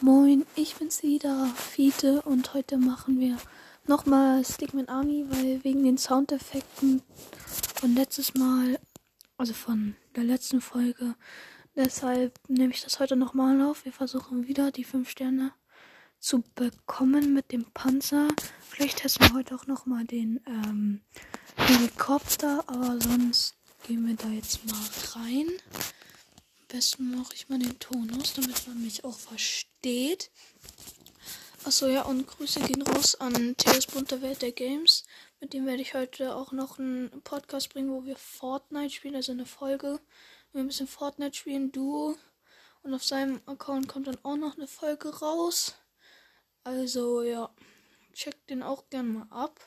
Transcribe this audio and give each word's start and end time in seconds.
Moin, 0.00 0.46
ich 0.54 0.76
bin's 0.76 1.02
wieder, 1.02 1.46
Fiete, 1.56 2.22
und 2.22 2.54
heute 2.54 2.78
machen 2.78 3.18
wir 3.18 3.36
nochmal 3.88 4.44
Stickman 4.44 4.86
Army, 4.88 5.24
weil 5.28 5.64
wegen 5.64 5.82
den 5.82 5.98
Soundeffekten 5.98 7.02
von 7.74 7.96
letztes 7.96 8.34
Mal, 8.34 8.78
also 9.38 9.54
von 9.54 9.96
der 10.14 10.22
letzten 10.22 10.60
Folge, 10.60 11.16
deshalb 11.74 12.38
nehme 12.46 12.72
ich 12.72 12.84
das 12.84 13.00
heute 13.00 13.16
nochmal 13.16 13.60
auf. 13.60 13.84
Wir 13.84 13.92
versuchen 13.92 14.46
wieder 14.46 14.70
die 14.70 14.84
5 14.84 15.10
Sterne 15.10 15.52
zu 16.20 16.44
bekommen 16.54 17.34
mit 17.34 17.50
dem 17.50 17.64
Panzer. 17.72 18.28
Vielleicht 18.68 18.98
testen 18.98 19.26
wir 19.26 19.34
heute 19.34 19.56
auch 19.56 19.66
nochmal 19.66 20.04
den 20.04 20.38
ähm, 20.46 21.00
Helikopter, 21.56 22.62
aber 22.68 23.00
sonst 23.00 23.56
gehen 23.88 24.06
wir 24.06 24.14
da 24.14 24.28
jetzt 24.28 24.64
mal 24.64 25.20
rein. 25.20 25.48
Besten 26.68 27.16
mache 27.16 27.34
ich 27.34 27.48
mal 27.48 27.58
den 27.58 27.78
Ton 27.78 28.10
aus, 28.20 28.34
damit 28.34 28.68
man 28.68 28.82
mich 28.82 29.02
auch 29.02 29.18
versteht. 29.18 30.30
Achso, 31.64 31.86
ja, 31.88 32.02
und 32.02 32.26
Grüße 32.26 32.60
gehen 32.60 32.82
raus 32.82 33.14
an 33.14 33.56
Theos 33.56 33.86
Bunte 33.86 34.20
Welt 34.20 34.42
der 34.42 34.52
Games. 34.52 35.04
Mit 35.40 35.54
dem 35.54 35.64
werde 35.64 35.80
ich 35.80 35.94
heute 35.94 36.36
auch 36.36 36.52
noch 36.52 36.78
einen 36.78 37.22
Podcast 37.22 37.72
bringen, 37.72 37.90
wo 37.90 38.04
wir 38.04 38.16
Fortnite 38.16 38.94
spielen, 38.94 39.16
also 39.16 39.32
eine 39.32 39.46
Folge. 39.46 39.98
Wir 40.52 40.62
bisschen 40.62 40.86
Fortnite 40.86 41.36
spielen, 41.36 41.72
Duo. 41.72 42.16
Und 42.82 42.92
auf 42.92 43.04
seinem 43.04 43.40
Account 43.46 43.88
kommt 43.88 44.06
dann 44.06 44.18
auch 44.22 44.36
noch 44.36 44.56
eine 44.56 44.66
Folge 44.66 45.08
raus. 45.20 45.74
Also, 46.64 47.22
ja, 47.22 47.50
checkt 48.12 48.50
den 48.50 48.62
auch 48.62 48.90
gerne 48.90 49.08
mal 49.08 49.26
ab. 49.30 49.58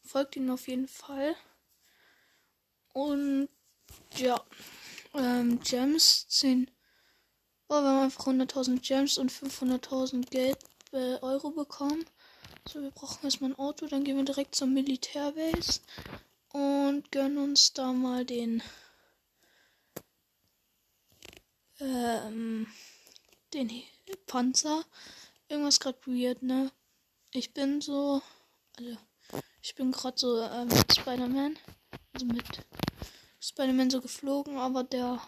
Folgt 0.00 0.36
ihn 0.36 0.48
auf 0.48 0.68
jeden 0.68 0.88
Fall. 0.88 1.36
Und 2.94 3.48
ja, 4.16 4.42
ähm, 5.18 5.60
Gems 5.60 6.26
10. 6.28 6.70
Oh, 7.68 7.74
wir 7.74 7.88
haben 7.88 8.04
einfach 8.04 8.26
100.000 8.26 8.80
Gems 8.80 9.18
und 9.18 9.32
500.000 9.32 10.30
Geld 10.30 10.58
äh, 10.92 11.16
Euro 11.20 11.50
bekommen. 11.50 12.04
So, 12.68 12.80
wir 12.82 12.90
brauchen 12.90 13.24
erstmal 13.24 13.50
ein 13.50 13.58
Auto. 13.58 13.86
Dann 13.86 14.04
gehen 14.04 14.16
wir 14.16 14.24
direkt 14.24 14.54
zur 14.54 14.66
Militärbase 14.66 15.80
und 16.52 17.10
gönnen 17.12 17.38
uns 17.38 17.72
da 17.72 17.92
mal 17.92 18.24
den 18.24 18.62
ähm, 21.80 22.66
den 23.52 23.70
Panzer. 24.26 24.84
Irgendwas 25.48 25.80
gerade 25.80 25.98
weird, 26.06 26.42
ne? 26.42 26.70
Ich 27.32 27.52
bin 27.52 27.80
so, 27.80 28.22
also 28.78 28.96
ich 29.60 29.74
bin 29.74 29.92
gerade 29.92 30.18
so 30.18 30.40
ähm, 30.40 30.68
Spider-Man, 30.92 31.58
also 32.12 32.26
mit 32.26 32.44
Spider-Man 33.48 33.90
so 33.90 34.00
geflogen, 34.00 34.58
aber 34.58 34.82
der 34.82 35.20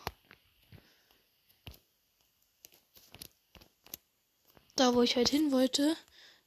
da, 4.76 4.94
wo 4.94 5.02
ich 5.02 5.16
halt 5.16 5.28
hin 5.28 5.52
wollte, 5.52 5.96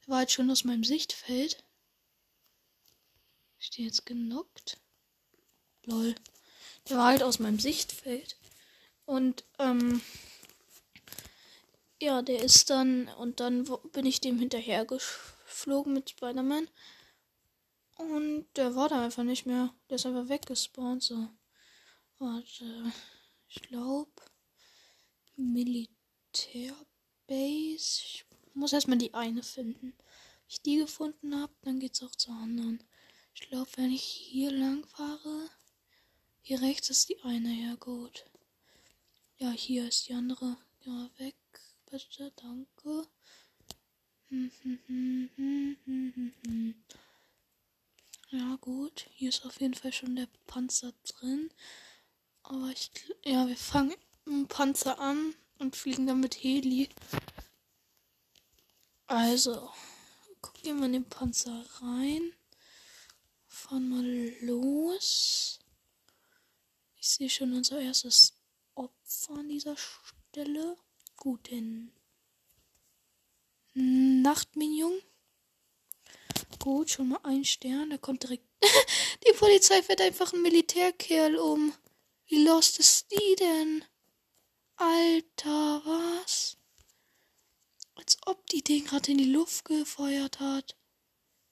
war 0.06 0.18
halt 0.18 0.30
schon 0.30 0.50
aus 0.50 0.64
meinem 0.64 0.84
Sichtfeld. 0.84 1.64
Ich 3.58 3.66
stehe 3.66 3.86
jetzt 3.86 4.06
genockt. 4.06 4.78
Lol. 5.84 6.14
Der 6.88 6.96
war 6.96 7.06
halt 7.06 7.22
aus 7.22 7.38
meinem 7.38 7.58
Sichtfeld. 7.58 8.36
Und, 9.04 9.44
ähm, 9.58 10.00
ja, 12.00 12.22
der 12.22 12.42
ist 12.42 12.70
dann, 12.70 13.08
und 13.08 13.40
dann 13.40 13.64
bin 13.92 14.06
ich 14.06 14.20
dem 14.20 14.38
hinterher 14.38 14.84
geflogen 14.84 15.92
mit 15.92 16.10
Spider-Man. 16.10 16.68
Und 17.98 18.46
der 18.56 18.74
war 18.74 18.88
da 18.88 19.04
einfach 19.04 19.22
nicht 19.22 19.46
mehr. 19.46 19.72
Der 19.88 19.96
ist 19.96 20.06
einfach 20.06 20.28
weggespawnt, 20.28 21.02
so. 21.02 21.28
Warte. 22.22 22.92
Ich 23.48 23.60
glaube. 23.62 24.12
Militärbase. 25.34 26.70
Ich 27.28 28.24
muss 28.54 28.72
erstmal 28.72 28.98
die 28.98 29.12
eine 29.12 29.42
finden. 29.42 29.92
Wenn 29.96 30.46
ich 30.46 30.62
die 30.62 30.76
gefunden 30.76 31.34
habe, 31.34 31.52
dann 31.62 31.80
geht's 31.80 32.00
auch 32.00 32.14
zur 32.14 32.34
anderen. 32.34 32.80
Ich 33.34 33.48
glaube, 33.48 33.68
wenn 33.74 33.90
ich 33.90 34.04
hier 34.04 34.52
lang 34.52 34.86
fahre. 34.86 35.50
Hier 36.42 36.62
rechts 36.62 36.90
ist 36.90 37.08
die 37.08 37.20
eine, 37.22 37.52
ja 37.54 37.74
gut. 37.74 38.24
Ja, 39.38 39.50
hier 39.50 39.88
ist 39.88 40.08
die 40.08 40.14
andere. 40.14 40.56
Ja, 40.84 41.10
weg. 41.18 41.34
Bitte, 41.90 42.32
danke. 42.36 43.08
Ja, 48.30 48.56
gut. 48.60 49.08
Hier 49.14 49.30
ist 49.30 49.44
auf 49.44 49.60
jeden 49.60 49.74
Fall 49.74 49.92
schon 49.92 50.14
der 50.14 50.28
Panzer 50.46 50.92
drin. 51.02 51.50
Aber 52.52 52.68
ich. 52.70 52.90
Ja, 53.24 53.48
wir 53.48 53.56
fangen 53.56 53.94
im 54.26 54.46
Panzer 54.46 54.98
an 54.98 55.34
und 55.58 55.74
fliegen 55.74 56.06
dann 56.06 56.20
mit 56.20 56.34
Heli. 56.42 56.90
Also, 59.06 59.70
gucken 60.42 60.64
wir 60.64 60.74
mal 60.74 60.86
in 60.86 60.92
den 60.92 61.08
Panzer 61.08 61.64
rein. 61.80 62.34
Fahren 63.46 63.88
mal 63.88 64.44
los. 64.44 65.60
Ich 66.96 67.08
sehe 67.08 67.30
schon 67.30 67.54
unser 67.54 67.80
erstes 67.80 68.34
Opfer 68.74 69.34
an 69.36 69.48
dieser 69.48 69.76
Stelle. 69.78 70.76
Guten 71.16 71.90
Nachtminion. 73.72 75.00
Gut, 76.58 76.90
schon 76.90 77.08
mal 77.08 77.20
ein 77.22 77.46
Stern. 77.46 77.88
Da 77.88 77.96
kommt 77.96 78.24
direkt. 78.24 78.44
die 79.26 79.32
Polizei 79.38 79.82
fährt 79.82 80.02
einfach 80.02 80.34
einen 80.34 80.42
Militärkerl 80.42 81.36
um. 81.36 81.72
Wie 82.32 82.44
lost 82.44 82.78
ist 82.78 83.10
die 83.10 83.36
denn? 83.36 83.84
Alter, 84.76 85.82
was? 85.84 86.56
Als 87.94 88.16
ob 88.24 88.46
die 88.46 88.62
den 88.62 88.86
gerade 88.86 89.12
in 89.12 89.18
die 89.18 89.30
Luft 89.30 89.66
gefeuert 89.66 90.40
hat. 90.40 90.74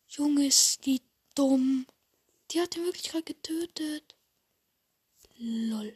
Junge, 0.09 0.47
ist 0.47 0.87
die 0.87 1.03
dumm. 1.35 1.87
Die 2.51 2.63
hat 2.63 2.79
ihn 2.79 2.85
wirklich 2.87 3.11
gerade 3.11 3.25
getötet. 3.25 4.17
Lol. 5.37 5.95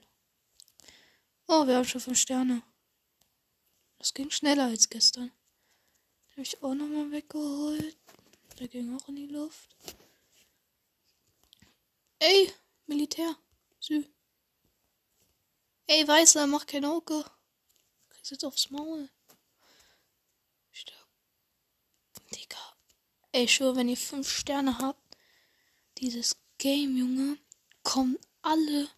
Oh, 1.48 1.66
wir 1.66 1.76
haben 1.76 1.86
schon 1.86 2.02
fünf 2.02 2.18
Sterne. 2.18 2.62
Das 3.96 4.12
ging 4.12 4.30
schneller 4.30 4.64
als 4.64 4.90
gestern. 4.90 5.32
Habe 6.32 6.42
ich 6.42 6.62
auch 6.62 6.74
nochmal 6.74 7.10
weggeholt. 7.10 7.96
Der 8.58 8.68
ging 8.68 8.94
auch 8.94 9.08
in 9.08 9.16
die 9.16 9.28
Luft. 9.28 9.74
Ey, 12.18 12.52
Militär. 12.84 13.34
Sü. 13.80 14.04
Ey, 15.86 16.08
Weißer, 16.08 16.46
mach 16.46 16.66
kein 16.66 16.84
Auge. 16.86 17.24
Kriegst 18.08 18.30
jetzt 18.30 18.44
aufs 18.44 18.70
Maul. 18.70 19.10
Stopp. 20.70 21.08
Digga. 22.34 22.76
Ey, 23.32 23.46
schon, 23.48 23.76
wenn 23.76 23.88
ihr 23.90 23.96
fünf 23.96 24.30
Sterne 24.30 24.78
habt, 24.78 25.16
dieses 25.98 26.36
Game, 26.56 26.96
Junge, 26.96 27.38
kommen 27.82 28.18
alle. 28.40 28.88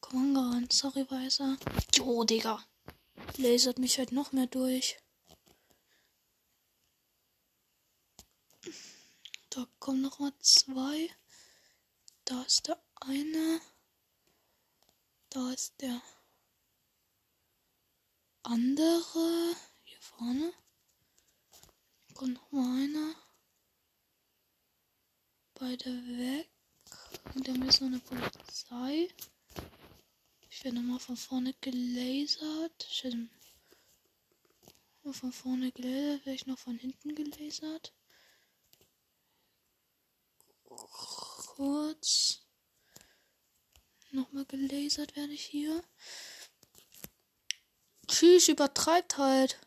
Komm 0.00 0.36
angerannt. 0.36 0.72
Sorry, 0.72 1.10
Weißer. 1.10 1.56
Jo, 1.94 2.22
Digga. 2.22 2.64
Lasert 3.38 3.78
mich 3.78 3.98
halt 3.98 4.12
noch 4.12 4.30
mehr 4.30 4.46
durch. 4.46 4.98
Da 9.50 9.66
kommen 9.80 10.02
noch 10.02 10.20
mal 10.20 10.32
zwei. 10.38 11.10
Da 12.24 12.42
ist 12.42 12.68
der 12.68 12.80
eine. 13.00 13.60
Da 15.36 15.50
ist 15.50 15.74
der 15.82 16.00
andere. 18.42 19.54
Hier 19.84 20.00
vorne. 20.00 20.54
Kommt 22.14 22.32
noch 22.32 22.52
mal 22.52 22.84
einer. 22.84 23.14
Beide 25.52 25.90
weg. 26.16 26.48
Und 27.34 27.46
dann 27.46 27.60
ist 27.68 27.82
noch 27.82 27.88
eine 27.88 27.98
Polizei. 27.98 29.10
Ich 30.48 30.64
werde 30.64 30.78
nochmal 30.78 31.00
von 31.00 31.18
vorne 31.18 31.52
gelasert. 31.60 32.86
Ich 32.88 33.04
werde 33.04 33.28
von 35.12 35.32
vorne 35.32 35.70
gelasert. 35.70 36.24
Werde 36.24 36.34
ich 36.34 36.46
noch 36.46 36.58
von 36.58 36.78
hinten 36.78 37.14
gelasert. 37.14 37.92
Kurz. 40.64 42.45
Nochmal 44.16 44.46
gelasert 44.46 45.14
werde 45.14 45.34
ich 45.34 45.44
hier. 45.44 45.84
Tschüss, 48.08 48.48
übertreibt 48.48 49.18
halt. 49.18 49.60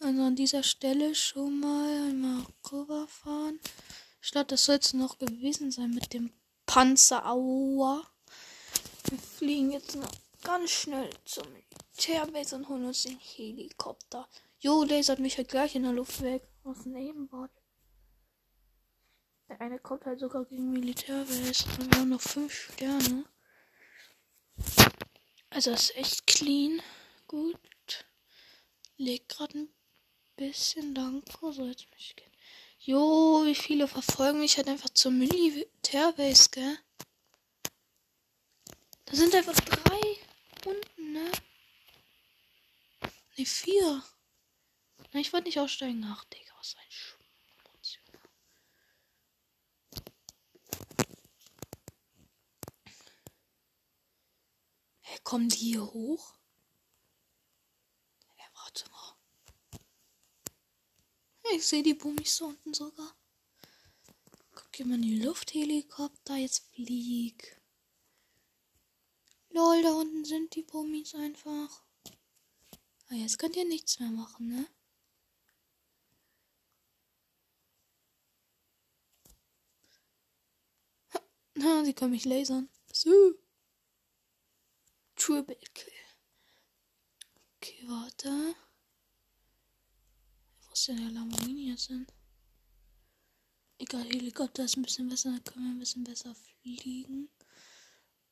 Also 0.00 0.22
an 0.22 0.34
dieser 0.34 0.64
Stelle 0.64 1.14
schon 1.14 1.60
mal 1.60 2.08
einmal 2.08 2.44
rüberfahren. 2.72 3.60
Ich 4.20 4.32
glaube, 4.32 4.48
das 4.48 4.64
soll 4.64 4.74
es 4.74 4.92
noch 4.92 5.18
gewesen 5.18 5.70
sein 5.70 5.90
mit 5.90 6.12
dem 6.14 6.32
Panzer. 6.66 7.24
Aua. 7.26 8.02
Wir 9.04 9.18
fliegen 9.18 9.70
jetzt 9.70 9.94
noch 9.94 10.10
ganz 10.42 10.72
schnell 10.72 11.10
zum 11.24 11.44
Militärbase 11.52 12.56
und 12.56 12.68
holen 12.68 12.86
uns 12.86 13.04
den 13.04 13.20
Helikopter. 13.20 14.28
Jo, 14.58 14.82
lasert 14.82 15.20
mich 15.20 15.36
halt 15.36 15.48
gleich 15.48 15.76
in 15.76 15.84
der 15.84 15.92
Luft 15.92 16.20
weg. 16.22 16.42
Aus 16.64 16.82
dem 16.82 16.94
Nebenbord. 16.94 17.52
Der 19.52 19.60
eine 19.60 19.78
kommt 19.78 20.06
halt 20.06 20.18
sogar 20.18 20.46
gegen 20.46 20.72
Militärbase. 20.72 21.66
Und 21.78 21.92
wir 21.92 22.00
haben 22.00 22.08
noch 22.08 22.22
fünf 22.22 22.72
Sterne. 22.72 23.26
Also 25.50 25.72
ist 25.72 25.94
echt 25.94 26.26
clean. 26.26 26.80
Gut. 27.28 28.06
legt 28.96 29.28
gerade 29.28 29.58
ein 29.58 29.68
bisschen 30.36 30.94
lang. 30.94 31.22
So, 31.42 31.66
jetzt 31.66 31.86
mich 31.92 32.16
gehen. 32.16 32.32
Jo, 32.78 33.42
wie 33.44 33.54
viele 33.54 33.88
verfolgen 33.88 34.40
mich 34.40 34.56
halt 34.56 34.68
einfach 34.68 34.88
zur 34.88 35.12
Militärbase, 35.12 36.48
gell? 36.50 36.78
Da 39.04 39.14
sind 39.14 39.34
einfach 39.34 39.60
drei 39.60 40.00
unten, 40.64 41.12
ne? 41.12 41.30
Ne, 43.36 43.44
vier. 43.44 44.02
Na, 45.12 45.20
ich 45.20 45.30
wollte 45.34 45.48
nicht 45.48 45.60
aussteigen. 45.60 46.02
Ach, 46.08 46.24
Digga, 46.24 46.52
was 46.58 46.74
ein 46.76 46.90
Schmutz, 46.90 47.98
Hä, 55.02 55.10
kommen 55.24 55.48
die 55.48 55.56
hier 55.56 55.84
hoch? 55.84 56.34
Hä, 58.36 58.42
warte 58.54 58.88
mal. 58.90 59.16
Ich 61.54 61.66
sehe 61.66 61.82
die 61.82 61.94
Bummis 61.94 62.36
so 62.36 62.46
unten 62.46 62.72
sogar. 62.72 63.14
Guck 64.54 64.76
hier 64.76 64.86
mal 64.86 64.94
in 64.94 65.02
die 65.02 65.18
Lufthelikopter. 65.22 66.36
Jetzt 66.36 66.64
flieg. 66.72 67.60
Lol, 69.50 69.82
da 69.82 69.92
unten 69.92 70.24
sind 70.24 70.54
die 70.54 70.62
Bummis 70.62 71.14
einfach. 71.14 71.84
Ah, 73.08 73.14
jetzt 73.14 73.38
könnt 73.38 73.56
ihr 73.56 73.66
nichts 73.66 74.00
mehr 74.00 74.10
machen, 74.10 74.48
ne? 74.48 74.66
Na, 81.54 81.84
sie 81.84 81.92
können 81.92 82.12
mich 82.12 82.24
lasern. 82.24 82.70
So. 82.92 83.41
Triple 85.22 85.54
Kill. 85.72 85.92
Okay, 87.56 87.84
warte. 87.86 88.56
Wo 90.60 90.72
ist 90.72 90.88
denn 90.88 90.96
der 90.96 91.10
Lamborghini 91.12 91.70
jetzt 91.70 91.86
hin? 91.86 92.08
Egal, 93.78 94.02
Helikopter 94.02 94.64
ist 94.64 94.76
ein 94.76 94.82
bisschen 94.82 95.08
besser, 95.08 95.30
dann 95.30 95.44
können 95.44 95.66
wir 95.66 95.70
ein 95.74 95.78
bisschen 95.78 96.02
besser 96.02 96.34
fliegen. 96.34 97.30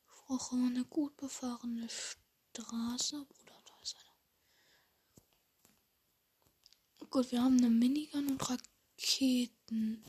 Ich 0.03 0.17
brauche 0.27 0.57
eine 0.57 0.83
gut 0.83 1.15
befahrene 1.15 1.87
Straße. 1.87 3.25
Bruder, 3.25 3.63
da 3.65 3.81
ist 3.81 3.95
einer. 3.95 4.17
Gut, 7.09 7.31
wir 7.31 7.41
haben 7.41 7.57
eine 7.57 7.69
Minigun 7.69 8.31
und 8.31 8.49
Raketen 8.49 10.03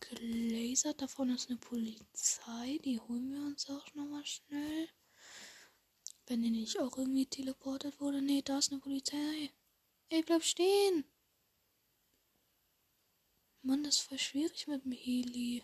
gelasert. 0.00 1.02
Da 1.02 1.06
vorne 1.06 1.36
ist 1.36 1.48
eine 1.48 1.58
Polizei. 1.58 2.80
Die 2.84 2.98
holen 2.98 3.30
wir 3.30 3.42
uns 3.46 3.70
auch 3.70 3.94
nochmal 3.94 4.26
schnell. 4.26 4.88
Wenn 6.28 6.42
die 6.42 6.50
nicht 6.50 6.78
auch 6.78 6.98
irgendwie 6.98 7.24
teleportet 7.24 7.98
wurde. 8.00 8.20
Nee, 8.20 8.42
da 8.42 8.58
ist 8.58 8.70
eine 8.70 8.82
Polizei. 8.82 9.50
Ey, 10.10 10.22
bleib 10.22 10.44
stehen. 10.44 11.04
Mann, 13.62 13.82
das 13.82 13.96
ist 13.96 14.02
voll 14.02 14.18
schwierig 14.18 14.66
mit 14.66 14.84
dem 14.84 14.92
Heli. 14.92 15.62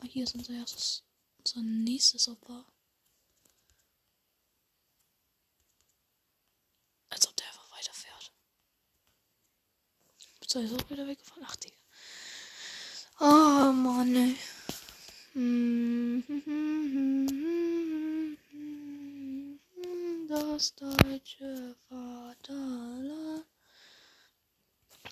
Ah, 0.00 0.04
hier 0.04 0.24
ist 0.24 0.34
unser 0.34 0.52
erstes, 0.52 1.02
unser 1.38 1.62
nächstes 1.62 2.28
Opfer. 2.28 2.66
Als 7.08 7.26
ob 7.26 7.34
der 7.36 7.46
einfach 7.46 7.72
weiterfährt. 7.72 8.32
So, 10.46 10.60
ist 10.60 10.74
auch 10.74 10.90
wieder 10.90 11.06
weggefahren. 11.06 11.44
Ach, 11.46 11.56
Digga. 11.56 11.76
Oh 13.20 13.72
Mann, 13.72 14.14
ey. 14.14 14.36
Das 20.56 20.74
deutsche 20.74 21.76
Vaterland. 21.86 23.44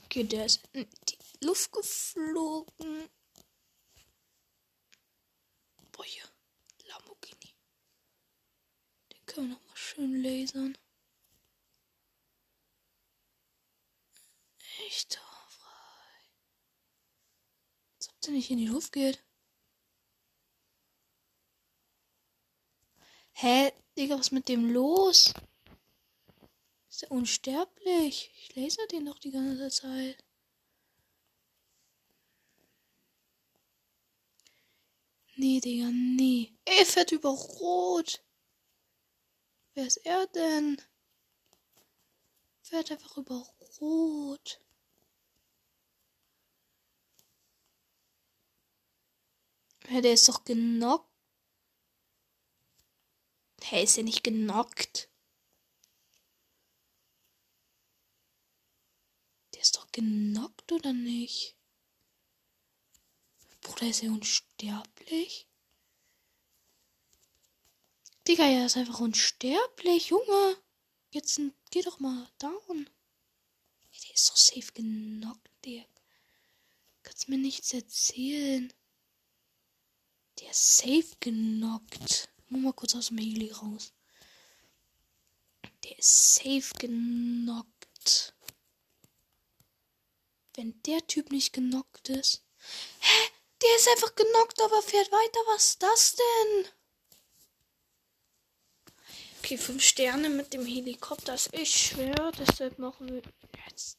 Okay, 0.05 0.25
der 0.25 0.47
ist 0.47 0.67
in 0.73 0.89
die 1.07 1.45
Luft 1.45 1.71
geflogen. 1.71 3.11
Boah, 5.93 6.05
hier. 6.07 6.25
Lamborghini. 6.87 7.55
Den 9.13 9.27
können 9.27 9.49
wir 9.51 9.57
nochmal 9.57 9.77
schön 9.77 10.23
lasern. 10.23 10.79
Echt 14.87 15.21
der 18.25 18.33
nicht 18.33 18.51
in 18.51 18.57
die 18.57 18.67
Luft 18.67 18.93
geht. 18.95 19.23
Hä? 23.35 23.73
Digga, 23.97 24.14
was 24.25 24.31
mit 24.31 24.49
dem 24.49 24.71
los? 24.71 25.35
Ist 26.89 27.03
er 27.03 27.11
unsterblich? 27.11 28.31
Ich 28.39 28.57
laser 28.57 28.87
den 28.87 29.05
doch 29.05 29.19
die 29.19 29.31
ganze 29.31 29.69
Zeit. 29.69 30.25
Nee, 35.37 35.61
Digga, 35.61 35.91
nee. 35.93 36.55
Er 36.65 36.87
fährt 36.87 37.13
über 37.13 37.29
Rot. 37.29 38.25
Wer 39.75 39.87
ist 39.87 39.99
er 39.99 40.27
denn? 40.29 40.81
Fährt 42.63 42.93
einfach 42.93 43.19
über 43.19 43.47
Rot. 43.79 44.59
Ja, 49.91 50.01
der 50.01 50.15
ist 50.15 50.27
doch 50.31 50.45
genockt. 50.45 51.14
Hä, 53.67 53.83
ist 53.83 53.97
er 53.97 54.05
nicht 54.05 54.23
genockt? 54.23 55.09
Der 59.55 59.63
ist 59.63 59.77
doch 59.77 59.91
genockt, 59.91 60.71
oder 60.71 60.93
nicht? 60.93 61.57
Bruder, 63.63 63.89
ist 63.89 64.03
er 64.03 64.11
unsterblich? 64.11 65.49
Digga, 68.29 68.45
er 68.45 68.67
ist 68.67 68.77
einfach 68.77 69.01
unsterblich, 69.01 70.11
Junge. 70.11 70.59
Jetzt 71.11 71.41
geh 71.71 71.81
doch 71.81 71.99
mal 71.99 72.31
down. 72.39 72.91
Der 74.03 74.15
ist 74.15 74.29
doch 74.29 74.37
safe 74.37 74.73
genockt, 74.75 75.51
der. 75.65 75.87
Kannst 77.03 77.31
mir 77.31 77.39
nichts 77.39 77.73
erzählen. 77.73 78.71
Der 80.39 80.51
ist 80.51 80.77
safe 80.77 81.17
genockt. 81.19 82.29
Muss 82.55 82.63
mal 82.63 82.73
kurz 82.73 82.95
aus 82.95 83.09
dem 83.09 83.19
Heli 83.19 83.51
raus. 83.51 83.93
Der 85.83 85.99
ist 85.99 86.37
safe 86.37 86.73
genockt. 86.79 88.33
Wenn 90.55 90.81
der 90.85 91.05
Typ 91.09 91.33
nicht 91.33 91.53
genockt 91.53 92.11
ist. 92.11 92.45
Hä? 93.01 93.29
Der 93.61 93.77
ist 93.77 93.89
einfach 93.89 94.15
genockt, 94.15 94.63
aber 94.63 94.81
fährt 94.83 95.11
weiter. 95.11 95.41
Was 95.53 95.71
ist 95.71 95.83
das 95.83 96.17
denn? 96.17 96.69
Okay, 99.41 99.59
fünf 99.59 99.83
Sterne 99.83 100.29
mit 100.29 100.53
dem 100.53 100.65
Helikopter 100.65 101.35
ist 101.35 101.73
schwer. 101.73 102.31
Deshalb 102.39 102.79
machen 102.79 103.09
wir 103.09 103.23
jetzt 103.69 103.99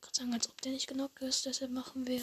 gerade 0.00 0.16
sagen, 0.16 0.34
als 0.34 0.48
ob 0.48 0.60
der 0.60 0.72
nicht 0.72 0.88
genug 0.88 1.20
ist. 1.20 1.46
Deshalb 1.46 1.70
machen 1.70 2.04
wir. 2.08 2.20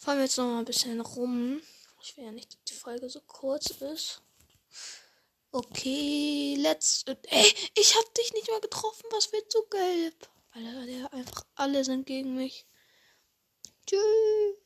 Fahren 0.00 0.18
wir 0.18 0.24
jetzt 0.24 0.36
noch 0.36 0.46
mal 0.46 0.58
ein 0.58 0.64
bisschen 0.64 1.00
rum. 1.00 1.62
Ich 2.02 2.16
will 2.16 2.24
ja 2.24 2.32
nicht, 2.32 2.52
dass 2.52 2.64
die 2.64 2.74
Folge 2.74 3.08
so 3.08 3.20
kurz 3.20 3.70
ist. 3.70 4.22
Okay, 5.52 6.56
let's. 6.58 7.04
Ey, 7.06 7.54
ich 7.76 7.94
hab 7.96 8.14
dich 8.14 8.32
nicht 8.32 8.48
mehr 8.48 8.60
getroffen. 8.60 9.04
Was 9.12 9.32
wird 9.32 9.50
so 9.52 9.62
gelb? 9.70 10.28
Alter, 10.50 10.86
der 10.86 11.12
einfach 11.12 11.44
alle 11.54 11.84
sind 11.84 12.06
gegen 12.06 12.34
mich. 12.34 12.66
Tschüss. 13.86 14.56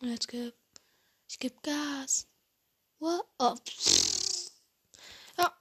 Jetzt 0.00 0.28
gelb. 0.28 0.54
Ich 1.28 1.38
geb 1.38 1.62
Gas. 1.62 2.28
What? 2.98 3.26
Oh. 3.38 3.54
Ja. 5.38 5.56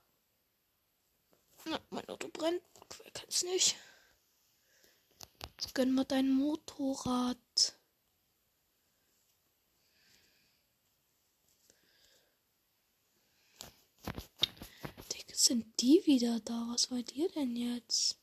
Na, 1.66 1.80
mein 1.90 2.08
Auto 2.10 2.28
brennt. 2.28 2.62
Wer 3.02 3.12
kennt's 3.12 3.44
nicht? 3.44 3.78
Jetzt 5.60 5.74
gönn 5.74 5.94
mal 5.94 6.06
dein 6.06 6.30
Motorrad. 6.30 7.38
Digga, 15.14 15.36
sind 15.52 15.82
die 15.82 16.02
wieder 16.06 16.40
da? 16.40 16.70
Was 16.72 16.90
wollt 16.92 17.14
ihr 17.14 17.28
denn 17.28 17.58
jetzt? 17.58 18.18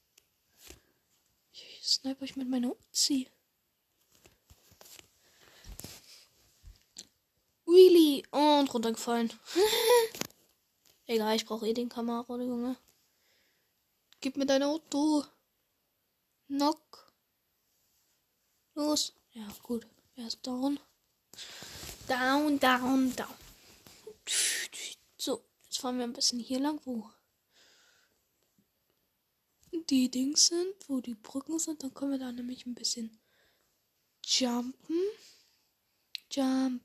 Ich 1.52 1.80
snipe 1.82 2.24
euch 2.24 2.36
mit 2.36 2.48
meiner 2.48 2.70
Uzi. 2.70 3.28
Really? 7.66 8.24
Und 8.30 8.72
runtergefallen. 8.72 9.30
Egal, 11.06 11.36
ich 11.36 11.44
brauche 11.44 11.68
eh 11.68 11.74
den 11.74 11.90
Kamera, 11.90 12.24
Junge. 12.38 12.78
Gib 14.22 14.38
mir 14.38 14.46
dein 14.46 14.62
Auto. 14.62 15.26
Knock. 16.46 17.12
Los. 18.72 19.12
Ja, 19.32 19.46
gut. 19.62 19.86
Er 20.16 20.28
ist 20.28 20.46
down. 20.46 20.80
Down, 22.06 22.58
down, 22.58 23.14
down. 23.14 23.34
So, 25.18 25.44
jetzt 25.64 25.78
fahren 25.78 25.98
wir 25.98 26.04
ein 26.04 26.14
bisschen 26.14 26.40
hier 26.40 26.60
lang. 26.60 26.80
Wo? 26.86 27.10
Die 29.72 30.10
Dings 30.10 30.46
sind, 30.46 30.74
wo 30.88 31.00
die 31.00 31.14
Brücken 31.14 31.58
sind, 31.58 31.82
dann 31.82 31.94
können 31.94 32.12
wir 32.12 32.18
da 32.18 32.32
nämlich 32.32 32.66
ein 32.66 32.74
bisschen 32.74 33.20
jumpen. 34.24 35.02
Jump. 36.30 36.82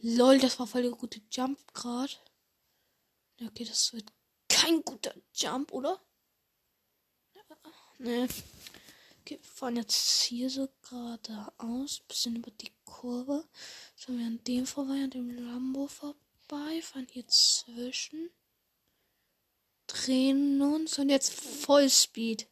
Lol, 0.00 0.38
das 0.38 0.58
war 0.58 0.66
voll 0.66 0.82
der 0.82 0.90
gute 0.90 1.20
Jump 1.30 1.72
gerade. 1.72 2.12
Okay, 3.40 3.64
das 3.64 3.92
wird 3.92 4.12
kein 4.48 4.82
guter 4.82 5.14
Jump, 5.34 5.72
oder? 5.72 6.00
Ne. 7.98 8.28
Okay, 9.20 9.38
wir 9.38 9.50
fahren 9.50 9.76
jetzt 9.76 10.22
hier 10.22 10.48
so 10.50 10.68
geradeaus, 10.88 12.00
bisschen 12.08 12.36
über 12.36 12.50
die 12.50 12.72
Kurve. 12.84 13.46
So, 13.94 14.16
wir 14.16 14.26
an 14.26 14.42
dem 14.44 14.66
vorbei, 14.66 15.04
an 15.04 15.10
dem 15.10 15.30
Lambo 15.30 15.86
vorbei, 15.86 16.80
fahren 16.82 17.06
hier 17.10 17.28
zwischen. 17.28 18.30
Drehen 19.90 20.62
uns 20.62 20.98
und 21.00 21.08
jetzt 21.08 21.32
Vollspeed. 21.32 22.46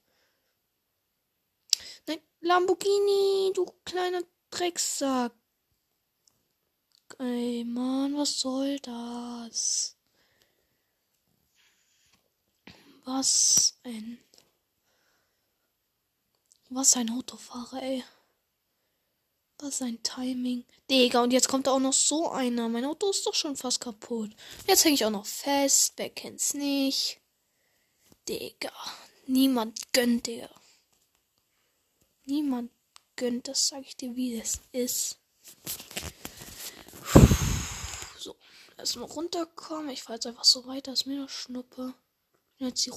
Nein, 2.07 2.19
Lamborghini, 2.41 3.53
du 3.55 3.65
kleiner 3.85 4.23
Drecksack. 4.51 5.33
Ey, 7.21 7.65
Mann, 7.65 8.17
was 8.17 8.41
soll 8.41 8.81
das? 8.81 9.97
Was 13.05 13.79
ein. 13.85 14.19
Was 16.71 16.97
ein 16.97 17.11
Autofahrer, 17.11 17.83
ey. 17.83 18.05
Was 19.59 19.81
ein 19.81 20.03
Timing. 20.03 20.65
Digga, 20.91 21.23
und 21.23 21.33
jetzt 21.33 21.49
kommt 21.49 21.69
da 21.69 21.73
auch 21.73 21.79
noch 21.79 21.93
so 21.93 22.31
einer. 22.31 22.69
Mein 22.69 22.85
Auto 22.85 23.11
ist 23.11 23.25
doch 23.27 23.35
schon 23.35 23.57
fast 23.57 23.81
kaputt. 23.81 24.35
Jetzt 24.67 24.85
hänge 24.85 24.95
ich 24.95 25.05
auch 25.05 25.11
noch 25.11 25.27
fest. 25.27 25.95
Wer 25.97 26.11
kennt's 26.11 26.53
nicht? 26.53 27.21
Digga. 28.29 28.73
Niemand 29.27 29.93
gönnt 29.93 30.27
dir. 30.27 30.51
Niemand 32.27 32.71
gönnt, 33.17 33.49
das 33.49 33.69
sag 33.69 33.87
ich 33.87 33.97
dir, 33.97 34.15
wie 34.17 34.39
es 34.39 34.61
ist. 34.73 35.19
So, 38.19 38.37
erstmal 38.77 39.07
runterkommen. 39.07 39.89
Ich 39.91 40.03
fahre 40.03 40.17
jetzt 40.17 40.27
einfach 40.27 40.45
so 40.45 40.67
weiter, 40.67 40.93
ist 40.93 41.07
mir 41.07 41.23
noch 41.23 41.31
Schnuppe. 41.31 41.95
Jetzt 42.59 42.85
die, 42.85 42.93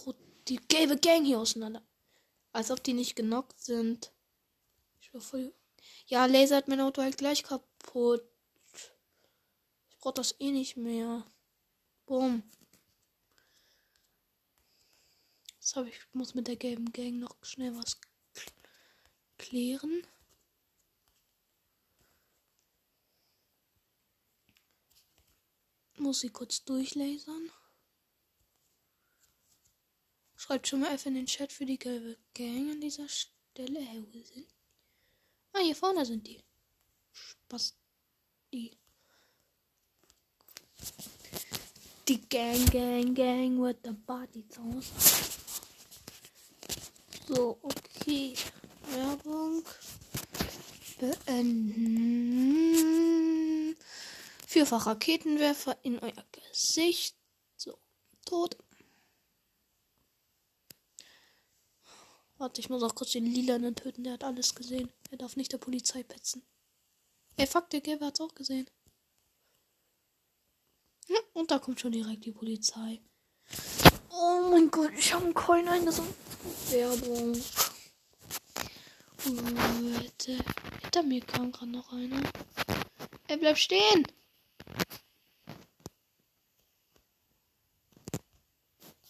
die 0.50 0.58
gelbe 0.68 0.98
Gang 0.98 1.26
hier 1.26 1.40
auseinander. 1.40 1.82
Als 2.52 2.70
ob 2.70 2.84
die 2.84 2.94
nicht 2.94 3.16
genockt 3.16 3.62
sind. 3.62 4.12
Ich 5.00 5.14
war 5.14 5.22
voll. 5.22 5.54
Ja, 6.08 6.26
Laser 6.26 6.58
hat 6.58 6.68
mein 6.68 6.82
Auto 6.82 7.02
halt 7.02 7.18
gleich 7.18 7.44
kaputt. 7.44 8.24
Ich 9.90 9.98
brauch 9.98 10.14
das 10.14 10.36
eh 10.40 10.52
nicht 10.52 10.76
mehr. 10.76 11.26
Bumm. 15.74 15.86
So, 15.86 15.90
ich 15.90 16.00
muss 16.14 16.34
mit 16.34 16.48
der 16.48 16.56
gelben 16.56 16.92
Gang 16.92 17.20
noch 17.20 17.36
schnell 17.44 17.76
was 17.76 17.98
klären. 19.38 20.06
Muss 25.98 26.22
sie 26.22 26.30
kurz 26.30 26.64
durchlasern. 26.66 27.52
Schreibt 30.36 30.68
schon 30.68 30.80
mal 30.80 30.94
F 30.94 31.06
in 31.06 31.14
den 31.14 31.28
Chat 31.28 31.52
für 31.52 31.66
die 31.66 31.78
gelbe 31.78 32.18
Gang 32.34 32.72
an 32.72 32.82
dieser 32.82 33.08
Stelle. 33.08 33.80
Hey, 33.80 34.04
wo 34.12 34.24
sind? 34.24 34.48
Ah, 35.54 35.60
hier 35.60 35.76
vorne 35.76 36.06
sind 36.06 36.26
die. 36.26 36.42
Spaß. 37.12 37.76
Die. 38.52 38.76
Die 42.08 42.28
Gang, 42.28 42.66
Gang, 42.72 43.14
Gang 43.14 43.62
with 43.62 43.78
the 43.84 43.92
body 43.92 44.44
songs. 44.50 45.51
So, 47.34 47.58
okay. 47.62 48.36
Werbung 48.90 49.64
beenden. 51.00 52.18
Vierfach 54.46 54.86
Raketenwerfer 54.86 55.78
in 55.84 55.98
euer 56.00 56.26
Gesicht. 56.34 57.16
So, 57.56 57.78
tot. 58.26 58.58
Warte, 62.38 62.60
ich 62.60 62.68
muss 62.70 62.84
auch 62.84 62.96
kurz 62.96 63.12
den 63.14 63.28
Lilanen 63.28 63.76
töten. 63.76 64.04
Der 64.04 64.12
hat 64.14 64.26
alles 64.26 64.54
gesehen. 64.54 64.92
Er 65.10 65.18
darf 65.18 65.38
nicht 65.38 65.54
der 65.54 65.58
Polizei 65.58 66.04
petzen. 66.04 66.44
Ey, 67.38 67.48
fuck, 67.48 67.70
der 67.70 67.80
Gelbe 67.80 68.08
hat's 68.08 68.20
auch 68.20 68.36
gesehen. 68.36 68.70
Ja, 71.08 71.20
und 71.32 71.50
da 71.50 71.60
kommt 71.60 71.80
schon 71.80 71.94
direkt 71.94 72.26
die 72.26 72.34
Polizei. 72.34 73.00
Oh 74.14 74.50
mein 74.52 74.70
Gott, 74.70 74.92
ich 74.98 75.14
habe 75.14 75.26
einen 75.26 75.34
Coin 75.34 75.68
eingesammelt. 75.68 76.16
Werbung. 76.70 77.42
Leute. 79.26 80.44
Hinter 80.82 81.04
mir 81.04 81.22
kam 81.22 81.52
gerade 81.52 81.72
noch 81.72 81.92
einer. 81.94 82.22
Er 83.28 83.38
bleibt 83.38 83.60
stehen. 83.60 84.06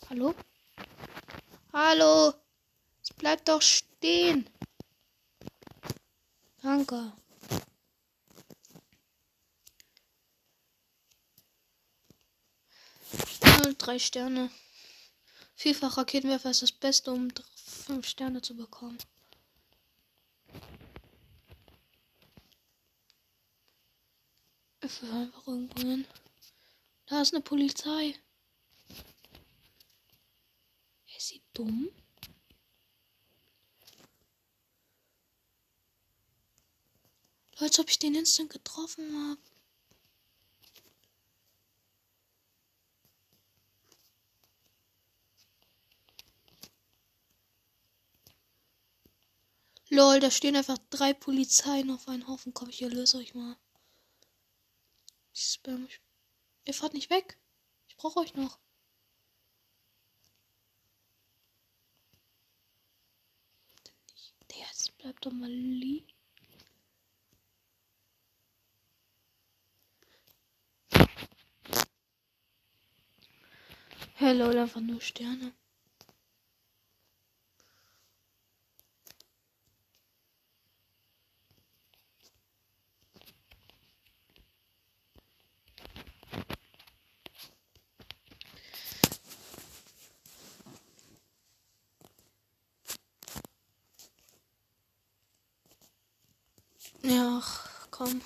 Hallo? 0.10 0.36
Hallo? 1.74 2.34
Bleib 3.18 3.46
doch 3.46 3.62
stehen. 3.62 4.48
Danke. 6.62 7.14
drei 13.78 13.98
Sterne. 13.98 14.52
Vielfach 15.62 15.96
Raketenwerfer 15.96 16.50
ist 16.50 16.64
das 16.64 16.72
Beste, 16.72 17.12
um 17.12 17.32
fünf 17.56 18.08
Sterne 18.08 18.42
zu 18.42 18.56
bekommen. 18.56 18.98
Ich 24.84 25.02
will 25.04 25.12
einfach 25.12 25.48
irgendwo 25.48 25.80
hin. 25.84 26.08
Da 27.06 27.22
ist 27.22 27.36
eine 27.36 27.44
Polizei. 27.44 28.16
Ist 31.16 31.28
sie 31.28 31.44
dumm? 31.54 31.92
Als 37.58 37.78
ob 37.78 37.88
ich 37.88 38.00
den 38.00 38.16
instant 38.16 38.50
getroffen 38.50 39.30
habe. 39.30 39.51
Lol, 49.94 50.22
da 50.22 50.32
stehen 50.32 50.56
einfach 50.56 50.78
drei 50.90 51.14
Polizeien 51.14 51.92
auf 51.92 52.08
einen 52.08 52.26
Haufen. 52.26 52.54
Komm, 52.54 52.70
ich 52.70 52.82
erlöse 52.82 53.18
euch 53.18 53.34
mal. 53.36 53.58
Spam. 55.34 55.90
Ihr 56.66 56.74
fahrt 56.74 56.94
nicht 56.94 57.10
weg. 57.10 57.38
Ich 57.90 57.98
brauche 57.98 58.22
euch 58.22 58.34
noch. 58.36 58.58
Der 64.50 64.60
jetzt 64.60 64.98
bleibt 64.98 65.26
doch 65.26 65.34
mal 65.34 65.52
liegen. 65.52 66.08
Hey 74.16 74.38
lol, 74.38 74.58
einfach 74.58 74.80
nur 74.80 75.02
Sterne. 75.02 75.54
Ja, 97.04 97.42
komm. 97.90 98.22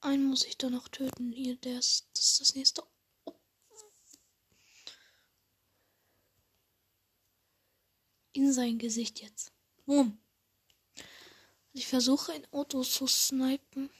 Einen 0.00 0.23
muss 0.34 0.46
ich 0.46 0.58
da 0.58 0.68
noch 0.68 0.88
töten. 0.88 1.30
Hier, 1.30 1.54
der 1.54 1.78
ist, 1.78 2.08
das 2.12 2.24
ist 2.24 2.40
das 2.40 2.54
nächste 2.56 2.82
in 8.32 8.52
sein 8.52 8.78
Gesicht 8.78 9.20
jetzt. 9.20 9.52
Boom. 9.86 10.18
Ich 11.72 11.86
versuche 11.86 12.32
ein 12.32 12.44
Auto 12.52 12.82
zu 12.82 13.06
snipen. 13.06 13.90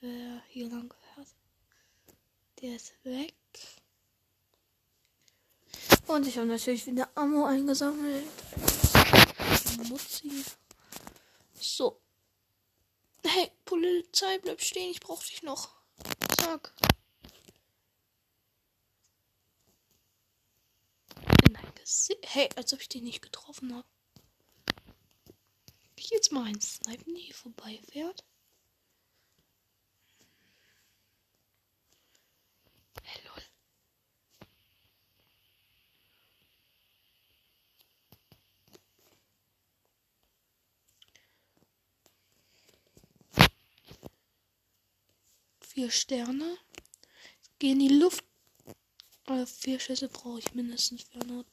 Wer 0.00 0.42
hier 0.48 0.70
lang 0.70 0.94
fährt. 1.14 1.28
Der 2.62 2.76
ist 2.76 2.94
weg. 3.04 3.34
Und 6.06 6.26
ich 6.26 6.38
habe 6.38 6.46
natürlich 6.46 6.86
wieder 6.86 7.10
Ammo 7.14 7.44
eingesammelt. 7.44 8.24
Mutzi. 9.86 10.46
So. 11.60 12.03
Hey, 13.26 13.50
Polizei, 13.64 14.38
bleib 14.38 14.60
stehen, 14.60 14.90
ich 14.90 15.00
brauch 15.00 15.22
dich 15.24 15.42
noch. 15.42 15.74
Zack. 16.38 16.74
In 21.48 21.54
dein 21.54 21.72
Hey, 22.22 22.48
als 22.56 22.72
ob 22.74 22.80
ich 22.80 22.88
den 22.88 23.04
nicht 23.04 23.22
getroffen 23.22 23.74
habe. 23.74 23.88
Ich 25.96 26.10
jetzt 26.10 26.32
mal 26.32 26.44
ein 26.44 26.60
Snipen 26.60 27.16
hier 27.16 27.34
vorbeifährt. 27.34 28.24
Vier 45.74 45.90
Sterne. 45.90 46.56
Geh 47.58 47.72
in 47.72 47.80
die 47.80 47.88
Luft. 47.88 48.24
Aber 49.24 49.44
vier 49.44 49.80
Schüsse 49.80 50.08
brauche 50.08 50.38
ich 50.38 50.54
mindestens 50.54 51.02
für 51.02 51.20
eine. 51.20 51.44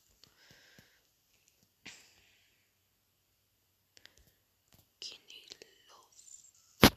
Geh 4.99 5.15
die 5.27 5.47
Luft. 5.89 6.93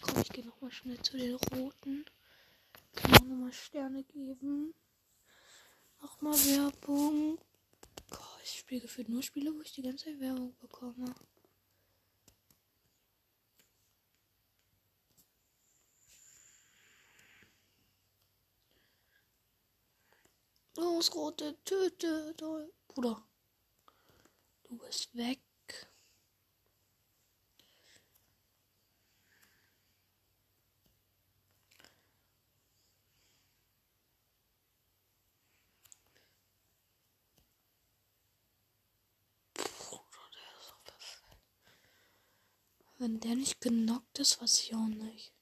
Komm, 0.00 0.22
ich 0.22 0.28
gehe 0.28 0.44
nochmal 0.44 0.70
schnell 0.70 1.02
zu 1.02 1.16
den 1.16 1.34
roten. 1.34 2.04
Kann 2.94 3.12
auch 3.16 3.22
nochmal 3.22 3.52
Sterne 3.52 4.04
geben. 4.04 4.72
Nochmal 6.00 6.34
Werbung. 6.34 7.38
Boah, 8.08 8.38
ich 8.44 8.60
spiele 8.60 8.82
gefühlt 8.82 9.08
nur 9.08 9.24
Spiele, 9.24 9.52
wo 9.52 9.62
ich 9.62 9.72
die 9.72 9.82
ganze 9.82 10.20
Werbung 10.20 10.56
bekomme. 10.60 11.12
Los, 20.98 21.14
rote, 21.14 21.54
töte, 21.64 22.34
Bruder. 22.88 23.22
Du 24.64 24.76
bist 24.78 25.14
weg. 25.14 25.38
Wenn 42.98 43.20
der 43.20 43.36
nicht 43.36 43.60
genockt 43.60 44.18
ist, 44.18 44.42
weiß 44.42 44.62
ich 44.64 44.74
auch 44.74 44.88
nicht. 44.88 45.37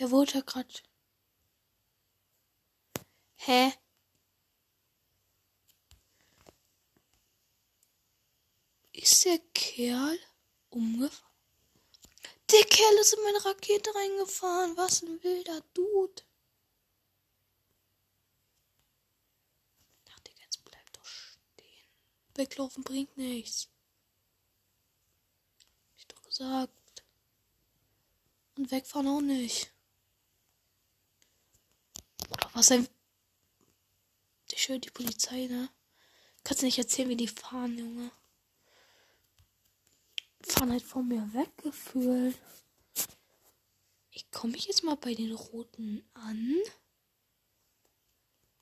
Er 0.00 0.12
wurde 0.12 0.44
gerade. 0.44 0.68
Hä? 3.34 3.72
Ist 8.92 9.24
der 9.24 9.40
Kerl 9.54 10.18
umgefahren? 10.70 11.34
Der 12.52 12.64
Kerl 12.66 12.94
ist 13.00 13.12
in 13.14 13.24
meine 13.24 13.44
Rakete 13.44 13.92
reingefahren. 13.92 14.76
Was 14.76 15.02
ein 15.02 15.20
wilder 15.24 15.60
Dude. 15.74 16.22
Ach, 20.10 20.20
Digga, 20.20 20.42
jetzt 20.44 20.64
bleib 20.64 20.92
doch 20.92 21.04
stehen. 21.04 21.88
Weglaufen 22.34 22.84
bringt 22.84 23.16
nichts. 23.16 23.68
Hab 25.90 25.98
ich 25.98 26.06
doch 26.06 26.22
gesagt. 26.22 27.04
Und 28.56 28.70
wegfahren 28.70 29.08
auch 29.08 29.20
nicht. 29.20 29.72
Ein. 32.58 32.88
Ich 34.50 34.68
höre 34.68 34.80
die 34.80 34.90
Polizei, 34.90 35.46
ne? 35.46 35.68
Kannst 36.42 36.62
du 36.62 36.66
nicht 36.66 36.78
erzählen, 36.78 37.08
wie 37.08 37.16
die 37.16 37.28
fahren, 37.28 37.78
Junge. 37.78 38.10
Fahren 40.40 40.72
halt 40.72 40.82
von 40.82 41.06
mir 41.06 41.32
weggefühlt. 41.32 42.36
Ich 44.10 44.28
komme 44.32 44.56
ich 44.56 44.66
jetzt 44.66 44.82
mal 44.82 44.96
bei 44.96 45.14
den 45.14 45.32
Roten 45.32 46.04
an. 46.14 46.56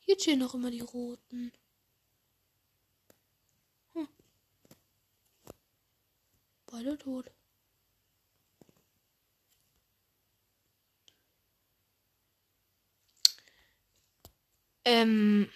Hier 0.01 0.21
stehen 0.21 0.41
noch 0.41 0.53
immer 0.53 0.71
die 0.71 0.83
Roten. 0.83 1.53
Hm. 3.95 4.09
Beide 6.67 6.99
tot. 6.99 7.31
Ähm. 14.87 15.51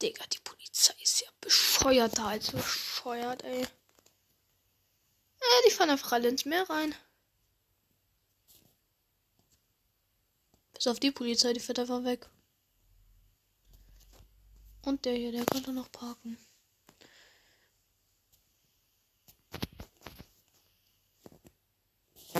Digga, 0.00 0.24
die 0.32 0.38
Polizei 0.42 0.94
ist 1.02 1.20
ja 1.20 1.28
bescheuerter 1.42 2.24
als 2.26 2.50
bescheuert, 2.50 3.42
ey. 3.44 3.62
Äh, 3.62 3.68
die 5.66 5.70
fahren 5.70 5.90
einfach 5.90 6.12
alle 6.12 6.28
ins 6.28 6.46
Meer 6.46 6.68
rein. 6.70 6.94
Bis 10.72 10.86
auf 10.86 10.98
die 10.98 11.10
Polizei, 11.10 11.52
die 11.52 11.60
fährt 11.60 11.78
einfach 11.78 12.02
weg. 12.04 12.28
Und 14.86 15.04
der 15.04 15.14
hier, 15.14 15.32
der 15.32 15.44
konnte 15.44 15.72
noch 15.72 15.92
parken. 15.92 16.38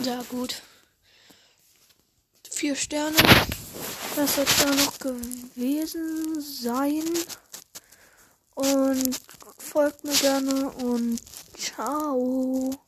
Ja, 0.04 0.22
gut. 0.28 0.60
Vier 2.50 2.76
Sterne. 2.76 3.16
Das 4.14 4.36
wird 4.36 4.48
da 4.60 4.74
noch 4.74 4.98
gewesen 4.98 6.42
sein. 6.42 7.04
Und 8.54 9.18
folgt 9.56 10.04
mir 10.04 10.14
gerne 10.16 10.70
und 10.72 11.22
ciao. 11.56 12.84